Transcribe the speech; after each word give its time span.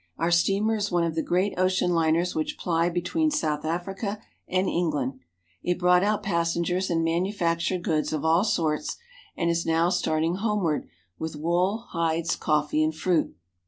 Our 0.17 0.31
steamer 0.31 0.77
is 0.77 0.91
one 0.91 1.03
of 1.03 1.13
the 1.13 1.21
great 1.21 1.53
ocean 1.59 1.93
liners 1.93 2.33
which 2.33 2.57
ply 2.57 2.89
between 2.89 3.29
South 3.29 3.63
Africa 3.63 4.19
and 4.47 4.67
England. 4.67 5.19
It 5.61 5.77
brought 5.77 6.01
out 6.01 6.23
pas 6.23 6.57
sengers 6.57 6.89
and 6.89 7.03
manufactured 7.03 7.83
goods 7.83 8.11
of 8.11 8.25
all 8.25 8.43
sorts, 8.43 8.97
and 9.37 9.51
is 9.51 9.63
now 9.63 9.89
starting 9.89 10.37
homeward 10.37 10.89
with 11.19 11.35
wool, 11.35 11.85
hides, 11.89 12.35
coffee, 12.35 12.83
and 12.83 12.95
fruit. 12.95 13.35